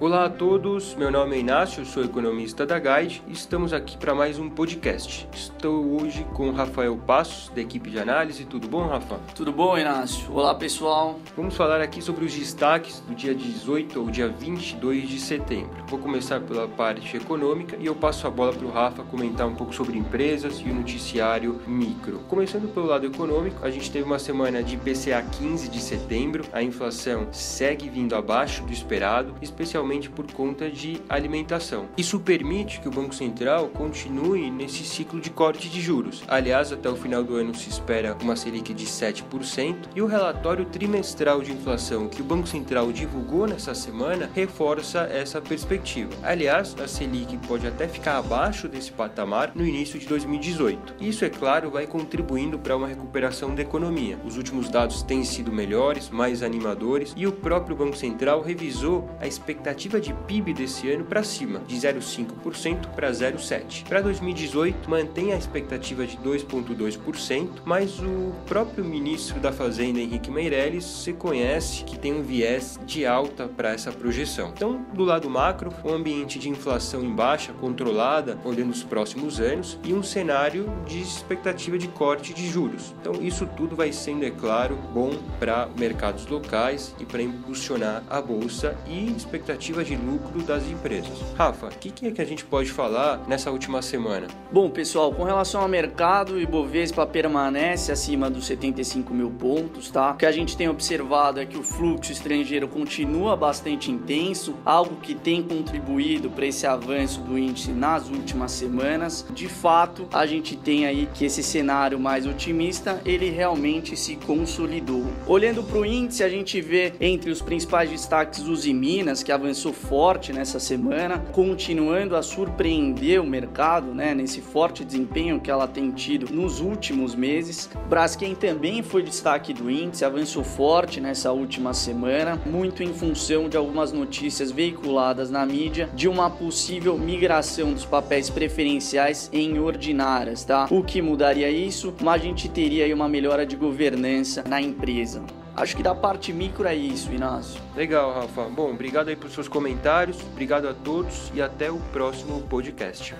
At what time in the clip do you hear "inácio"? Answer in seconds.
1.40-1.84, 9.76-10.32, 147.12-147.60